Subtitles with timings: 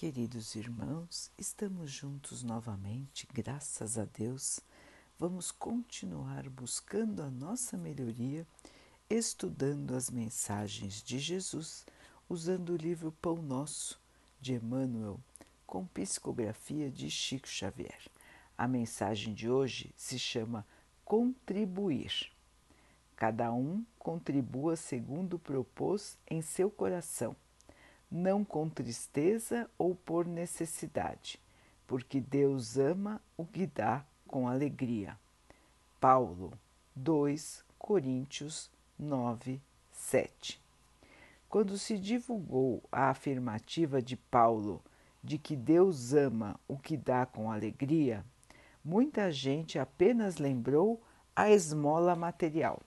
[0.00, 4.58] Queridos irmãos, estamos juntos novamente, graças a Deus.
[5.18, 8.46] Vamos continuar buscando a nossa melhoria,
[9.10, 11.84] estudando as mensagens de Jesus,
[12.30, 14.00] usando o livro Pão Nosso
[14.40, 15.20] de Emmanuel,
[15.66, 18.00] com psicografia de Chico Xavier.
[18.56, 20.66] A mensagem de hoje se chama
[21.04, 22.32] Contribuir.
[23.16, 27.36] Cada um contribua segundo propôs em seu coração
[28.10, 31.40] não com tristeza ou por necessidade,
[31.86, 35.16] porque Deus ama o que dá com alegria.
[36.00, 36.52] Paulo
[36.96, 39.60] 2 Coríntios 9,
[39.92, 40.60] 7.
[41.48, 44.82] Quando se divulgou a afirmativa de Paulo
[45.22, 48.24] de que Deus ama o que dá com alegria,
[48.84, 51.02] muita gente apenas lembrou
[51.34, 52.80] a esmola material.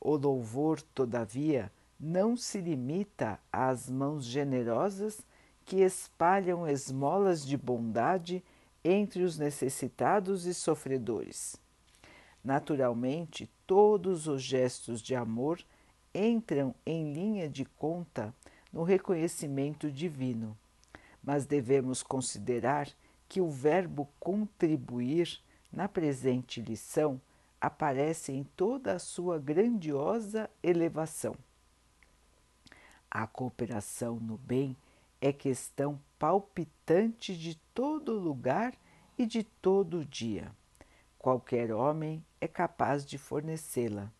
[0.00, 5.20] O louvor, todavia, não se limita às mãos generosas
[5.64, 8.42] que espalham esmolas de bondade
[8.84, 11.56] entre os necessitados e sofredores.
[12.42, 15.60] Naturalmente, todos os gestos de amor
[16.14, 18.34] entram em linha de conta
[18.72, 20.56] no reconhecimento divino,
[21.22, 22.88] mas devemos considerar
[23.28, 25.40] que o verbo contribuir
[25.70, 27.20] na presente lição
[27.60, 31.34] aparece em toda a sua grandiosa elevação.
[33.10, 34.76] A cooperação no bem
[35.20, 38.74] é questão palpitante de todo lugar
[39.16, 40.52] e de todo dia.
[41.18, 44.12] Qualquer homem é capaz de fornecê-la.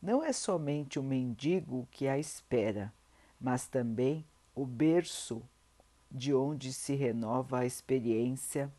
[0.00, 2.92] Não é somente o mendigo que a espera,
[3.40, 5.42] mas também o berço
[6.10, 8.72] de onde se renova a experiência,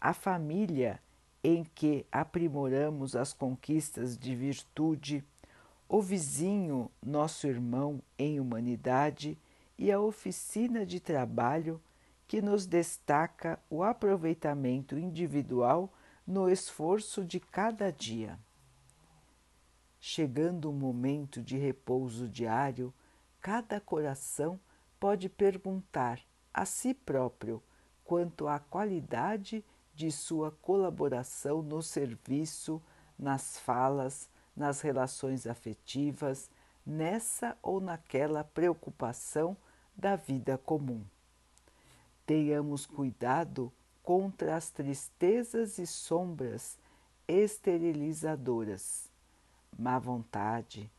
[0.00, 1.00] a família
[1.42, 5.24] em que aprimoramos as conquistas de virtude,
[5.94, 9.38] o vizinho, nosso irmão em humanidade,
[9.78, 11.80] e a oficina de trabalho
[12.26, 15.92] que nos destaca o aproveitamento individual
[16.26, 18.36] no esforço de cada dia.
[20.00, 22.92] Chegando o momento de repouso diário,
[23.40, 24.58] cada coração
[24.98, 26.20] pode perguntar
[26.52, 27.62] a si próprio
[28.02, 29.64] quanto à qualidade
[29.94, 32.82] de sua colaboração no serviço,
[33.16, 36.50] nas falas, nas relações afetivas,
[36.86, 39.56] nessa ou naquela preocupação
[39.96, 41.02] da vida comum.
[42.26, 43.72] Tenhamos cuidado
[44.02, 46.78] contra as tristezas e sombras
[47.26, 49.10] esterilizadoras,
[49.78, 50.90] má vontade,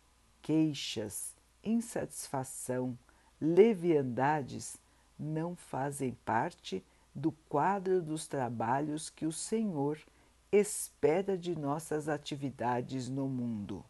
[0.41, 2.97] queixas, insatisfação,
[3.39, 4.77] leviandades
[5.17, 6.83] não fazem parte
[7.13, 9.99] do quadro dos trabalhos que o Senhor
[10.55, 13.83] espera de nossas atividades no mundo.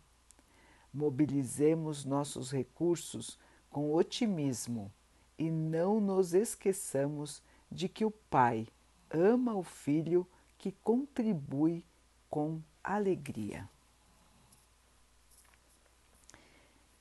[0.94, 3.38] Mobilizemos nossos recursos
[3.70, 4.92] com otimismo
[5.38, 8.68] e não nos esqueçamos de que o Pai
[9.10, 10.28] ama o Filho
[10.58, 11.84] que contribui
[12.30, 13.70] com alegria.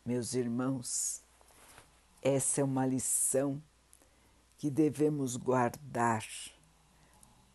[0.05, 1.23] Meus irmãos,
[2.21, 3.63] essa é uma lição
[4.59, 6.25] que devemos guardar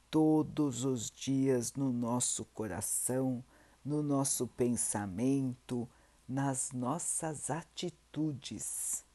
[0.09, 3.43] todos os dias no nosso coração,
[3.85, 5.87] no nosso pensamento,
[6.27, 9.05] nas nossas atitudes.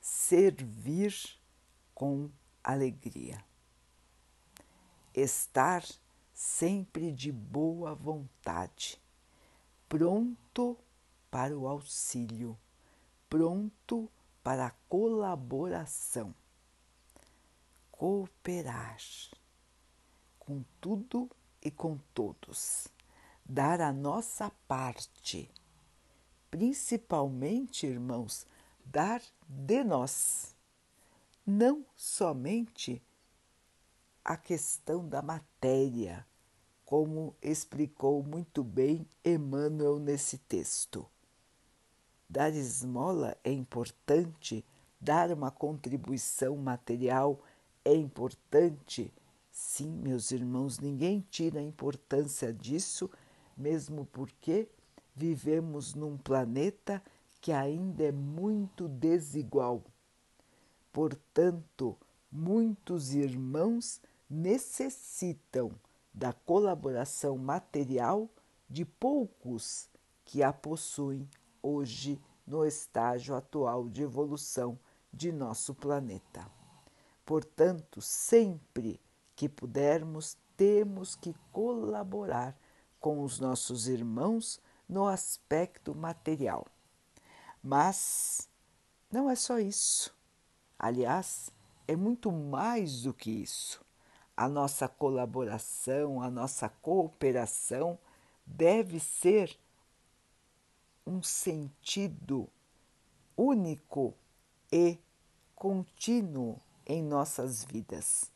[0.00, 1.14] Servir
[1.94, 2.30] com
[2.62, 3.44] alegria.
[5.14, 5.84] Estar
[6.32, 9.00] sempre de boa vontade,
[9.88, 10.76] pronto
[11.30, 12.58] para o auxílio,
[13.28, 14.10] pronto
[14.42, 16.34] para a colaboração.
[17.92, 18.98] Cooperar
[20.46, 21.30] com tudo
[21.62, 22.88] e com todos,
[23.44, 25.50] dar a nossa parte,
[26.50, 28.46] principalmente, irmãos,
[28.84, 30.54] dar de nós,
[31.46, 33.02] não somente
[34.24, 36.26] a questão da matéria,
[36.84, 41.08] como explicou muito bem Emmanuel nesse texto.
[42.28, 44.64] Dar esmola é importante,
[45.00, 47.40] dar uma contribuição material
[47.84, 49.12] é importante
[49.56, 53.08] Sim, meus irmãos, ninguém tira a importância disso,
[53.56, 54.68] mesmo porque
[55.14, 57.00] vivemos num planeta
[57.40, 59.84] que ainda é muito desigual.
[60.92, 61.96] Portanto,
[62.32, 65.70] muitos irmãos necessitam
[66.12, 68.28] da colaboração material
[68.68, 69.88] de poucos
[70.24, 71.30] que a possuem
[71.62, 74.76] hoje no estágio atual de evolução
[75.12, 76.44] de nosso planeta.
[77.24, 79.00] Portanto, sempre
[79.36, 82.56] que pudermos, temos que colaborar
[83.00, 86.66] com os nossos irmãos no aspecto material.
[87.62, 88.48] Mas
[89.10, 90.14] não é só isso.
[90.78, 91.50] Aliás,
[91.86, 93.84] é muito mais do que isso.
[94.36, 97.98] A nossa colaboração, a nossa cooperação
[98.44, 99.56] deve ser
[101.06, 102.48] um sentido
[103.36, 104.14] único
[104.72, 104.98] e
[105.54, 108.33] contínuo em nossas vidas.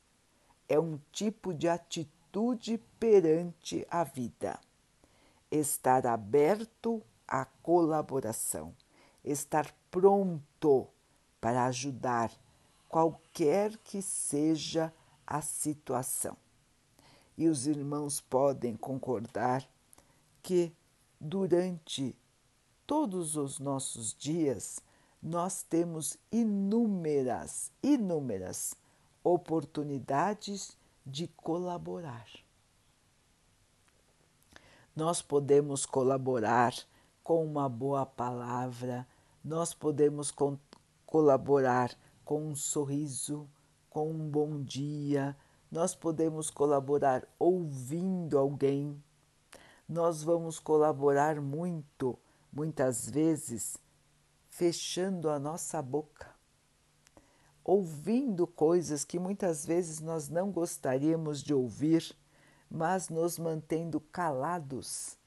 [0.68, 4.58] É um tipo de atitude perante a vida.
[5.50, 8.74] Estar aberto à colaboração,
[9.24, 10.86] estar pronto
[11.40, 12.30] para ajudar
[12.88, 14.92] qualquer que seja
[15.26, 16.36] a situação.
[17.36, 19.66] E os irmãos podem concordar
[20.42, 20.72] que
[21.20, 22.16] durante
[22.86, 24.80] todos os nossos dias
[25.22, 28.74] nós temos inúmeras, inúmeras
[29.28, 32.26] oportunidades de colaborar.
[34.96, 36.74] Nós podemos colaborar
[37.22, 39.06] com uma boa palavra,
[39.44, 40.34] nós podemos
[41.04, 41.94] colaborar
[42.24, 43.48] com um sorriso,
[43.90, 45.36] com um bom dia,
[45.70, 49.02] nós podemos colaborar ouvindo alguém,
[49.86, 52.18] nós vamos colaborar muito,
[52.50, 53.76] muitas vezes,
[54.48, 56.34] fechando a nossa boca,
[57.68, 62.16] ouvindo coisas que muitas vezes nós não gostaríamos de ouvir,
[62.70, 65.18] mas nos mantendo calados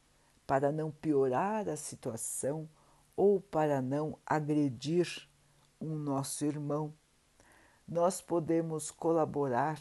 [0.48, 2.68] para não piorar a situação
[3.16, 5.30] ou para não agredir
[5.80, 6.92] um nosso irmão.
[7.88, 9.80] Nós podemos colaborar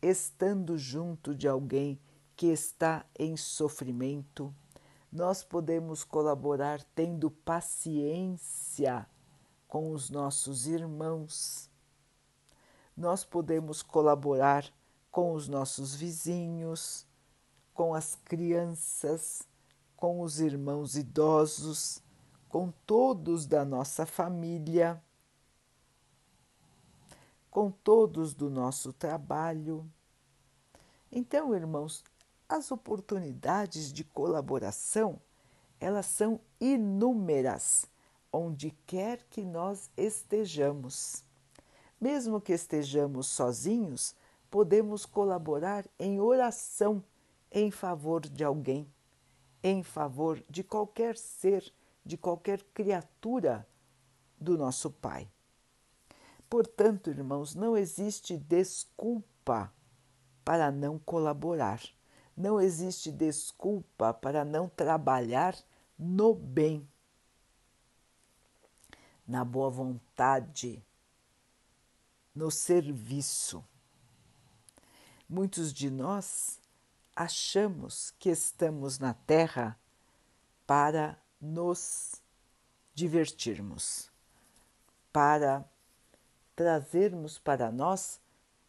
[0.00, 2.00] estando junto de alguém
[2.34, 4.54] que está em sofrimento,
[5.12, 9.06] nós podemos colaborar tendo paciência
[9.70, 11.70] com os nossos irmãos.
[12.96, 14.64] Nós podemos colaborar
[15.12, 17.06] com os nossos vizinhos,
[17.72, 19.48] com as crianças,
[19.96, 22.02] com os irmãos idosos,
[22.48, 25.00] com todos da nossa família,
[27.48, 29.88] com todos do nosso trabalho.
[31.12, 32.02] Então, irmãos,
[32.48, 35.20] as oportunidades de colaboração,
[35.78, 37.86] elas são inúmeras,
[38.32, 41.24] onde quer que nós estejamos.
[42.00, 44.14] Mesmo que estejamos sozinhos,
[44.50, 47.02] podemos colaborar em oração
[47.50, 48.86] em favor de alguém,
[49.62, 51.72] em favor de qualquer ser,
[52.04, 53.66] de qualquer criatura
[54.38, 55.28] do nosso Pai.
[56.48, 59.72] Portanto, irmãos, não existe desculpa
[60.44, 61.80] para não colaborar.
[62.36, 65.54] Não existe desculpa para não trabalhar
[65.98, 66.88] no bem,
[69.30, 70.82] na boa vontade,
[72.34, 73.64] no serviço.
[75.28, 76.58] Muitos de nós
[77.14, 79.78] achamos que estamos na Terra
[80.66, 82.16] para nos
[82.94, 84.10] divertirmos,
[85.12, 85.64] para
[86.56, 88.20] trazermos para nós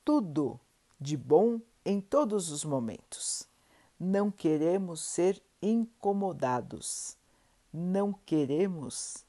[0.05, 0.59] tudo
[0.99, 3.49] de bom em todos os momentos
[4.01, 7.15] não queremos ser incomodados,
[7.71, 9.23] não queremos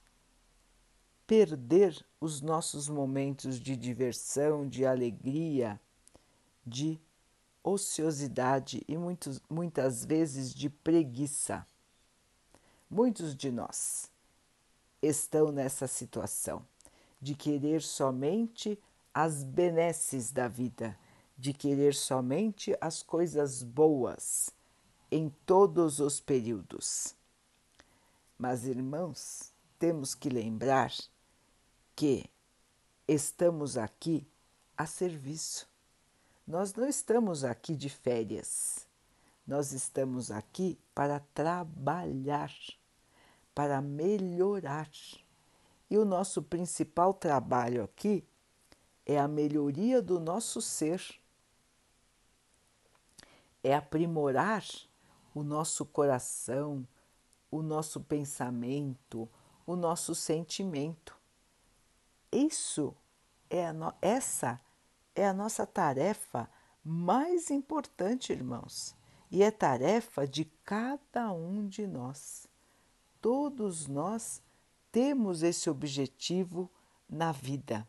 [1.26, 5.80] perder os nossos momentos de diversão, de alegria,
[6.66, 7.00] de
[7.62, 11.66] ociosidade e muitos, muitas vezes de preguiça.
[12.90, 14.10] Muitos de nós
[15.00, 16.64] estão nessa situação
[17.20, 18.78] de querer somente
[19.14, 20.98] as benesses da vida,
[21.38, 24.50] de querer somente as coisas boas
[25.10, 27.14] em todos os períodos.
[28.38, 30.92] Mas, irmãos, temos que lembrar
[31.94, 32.30] que
[33.06, 34.26] estamos aqui
[34.76, 35.68] a serviço.
[36.46, 38.86] Nós não estamos aqui de férias.
[39.46, 42.52] Nós estamos aqui para trabalhar,
[43.54, 44.90] para melhorar.
[45.90, 48.24] E o nosso principal trabalho aqui
[49.04, 51.02] é a melhoria do nosso ser,
[53.62, 54.64] é aprimorar
[55.34, 56.86] o nosso coração,
[57.50, 59.28] o nosso pensamento,
[59.66, 61.21] o nosso sentimento.
[62.32, 62.96] Isso
[63.50, 63.92] é no...
[64.00, 64.60] essa
[65.14, 66.48] é a nossa tarefa
[66.82, 68.96] mais importante, irmãos,
[69.30, 72.48] e é tarefa de cada um de nós.
[73.20, 74.42] Todos nós
[74.90, 76.70] temos esse objetivo
[77.08, 77.86] na vida,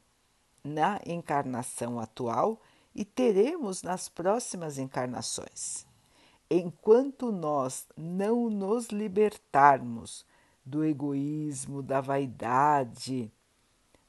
[0.64, 2.62] na encarnação atual
[2.94, 5.88] e teremos nas próximas encarnações
[6.56, 10.26] enquanto nós não nos libertarmos
[10.64, 13.32] do egoísmo, da vaidade,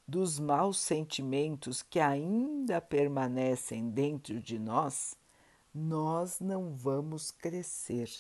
[0.07, 5.17] dos maus sentimentos que ainda permanecem dentro de nós,
[5.75, 8.11] nós não vamos crescer,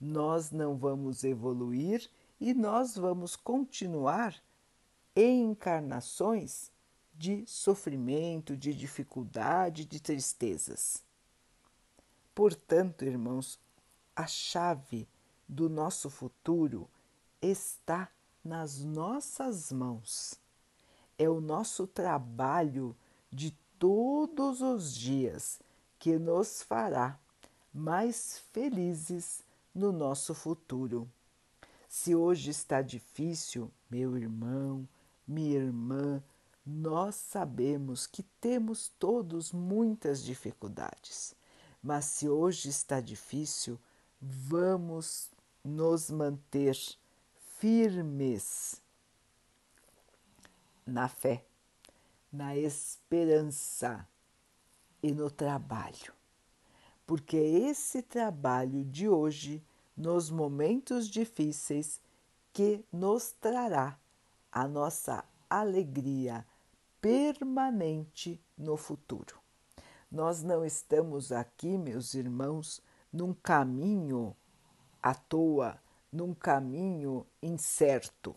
[0.00, 2.08] nós não vamos evoluir
[2.40, 4.34] e nós vamos continuar
[5.16, 6.70] em encarnações
[7.14, 11.02] de sofrimento, de dificuldade, de tristezas.
[12.34, 13.60] Portanto, irmãos,
[14.16, 15.08] a chave
[15.48, 16.88] do nosso futuro
[17.40, 18.10] está
[18.44, 20.41] nas nossas mãos.
[21.22, 22.96] É o nosso trabalho
[23.30, 25.60] de todos os dias
[25.96, 27.16] que nos fará
[27.72, 31.08] mais felizes no nosso futuro.
[31.88, 34.88] Se hoje está difícil, meu irmão,
[35.24, 36.20] minha irmã,
[36.66, 41.36] nós sabemos que temos todos muitas dificuldades,
[41.80, 43.78] mas se hoje está difícil,
[44.20, 45.30] vamos
[45.62, 46.76] nos manter
[47.60, 48.81] firmes
[50.86, 51.44] na fé,
[52.32, 54.06] na esperança
[55.02, 56.12] e no trabalho,
[57.06, 59.62] porque esse trabalho de hoje,
[59.96, 62.00] nos momentos difíceis,
[62.52, 63.98] que nos trará
[64.50, 66.46] a nossa alegria
[67.00, 69.40] permanente no futuro.
[70.10, 74.36] Nós não estamos aqui, meus irmãos, num caminho
[75.02, 75.80] à toa,
[76.12, 78.36] num caminho incerto.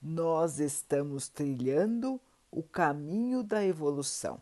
[0.00, 4.40] Nós estamos trilhando o caminho da evolução.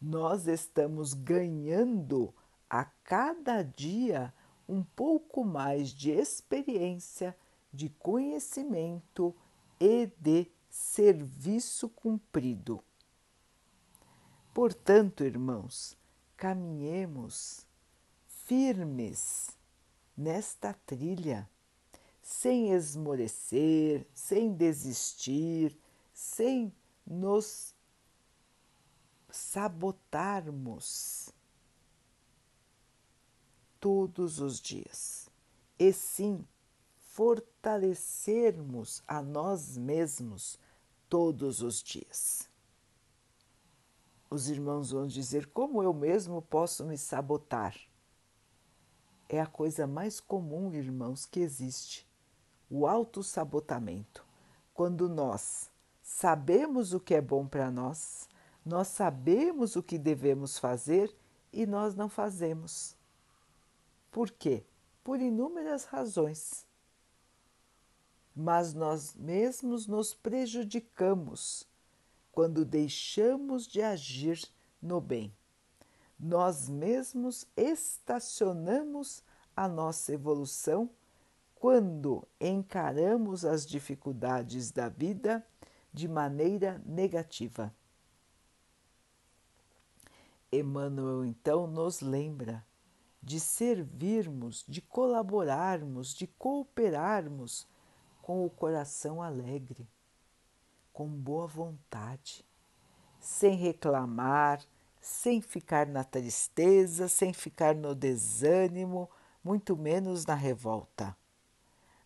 [0.00, 2.34] Nós estamos ganhando
[2.70, 4.32] a cada dia
[4.68, 7.36] um pouco mais de experiência,
[7.72, 9.34] de conhecimento
[9.78, 12.82] e de serviço cumprido.
[14.54, 15.96] Portanto, irmãos,
[16.36, 17.66] caminhemos
[18.26, 19.50] firmes
[20.16, 21.48] nesta trilha
[22.28, 25.74] sem esmorecer, sem desistir,
[26.12, 26.70] sem
[27.06, 27.74] nos
[29.30, 31.30] sabotarmos
[33.80, 35.30] todos os dias,
[35.78, 36.46] e sim
[36.98, 40.58] fortalecermos a nós mesmos
[41.08, 42.46] todos os dias.
[44.28, 47.74] Os irmãos vão dizer: como eu mesmo posso me sabotar?
[49.30, 52.06] É a coisa mais comum, irmãos, que existe
[52.70, 54.24] o autossabotamento.
[54.74, 55.70] Quando nós
[56.02, 58.28] sabemos o que é bom para nós,
[58.64, 61.14] nós sabemos o que devemos fazer
[61.52, 62.96] e nós não fazemos.
[64.10, 64.64] Por quê?
[65.02, 66.66] Por inúmeras razões.
[68.34, 71.66] Mas nós mesmos nos prejudicamos
[72.30, 74.40] quando deixamos de agir
[74.80, 75.34] no bem.
[76.18, 79.24] Nós mesmos estacionamos
[79.56, 80.90] a nossa evolução
[81.58, 85.44] quando encaramos as dificuldades da vida
[85.92, 87.74] de maneira negativa.
[90.52, 92.64] Emmanuel então nos lembra
[93.20, 97.66] de servirmos, de colaborarmos, de cooperarmos
[98.22, 99.86] com o coração alegre,
[100.92, 102.46] com boa vontade,
[103.18, 104.62] sem reclamar,
[105.00, 109.10] sem ficar na tristeza, sem ficar no desânimo,
[109.42, 111.16] muito menos na revolta.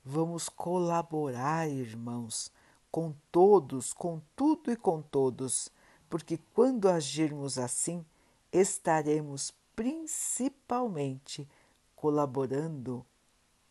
[0.04, 2.50] Vamos colaborar, irmãos,
[2.90, 5.70] com todos, com tudo e com todos,
[6.10, 8.04] porque quando agirmos assim,
[8.50, 11.48] estaremos principalmente
[11.94, 13.06] colaborando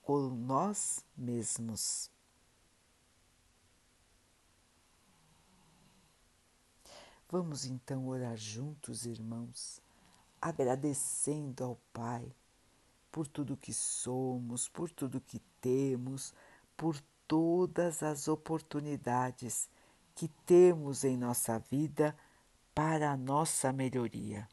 [0.01, 2.09] com nós mesmos.
[7.29, 9.81] Vamos então orar juntos, irmãos,
[10.41, 12.33] agradecendo ao Pai
[13.11, 16.33] por tudo que somos, por tudo que temos,
[16.77, 19.69] por todas as oportunidades
[20.15, 22.15] que temos em nossa vida
[22.73, 24.47] para a nossa melhoria.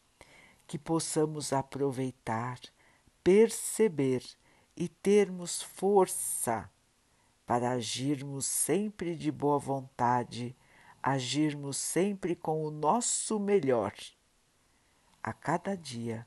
[0.66, 2.58] Que possamos aproveitar,
[3.22, 4.22] perceber
[4.76, 6.70] e termos força
[7.46, 10.54] para agirmos sempre de boa vontade,
[11.02, 13.94] agirmos sempre com o nosso melhor.
[15.22, 16.26] A cada dia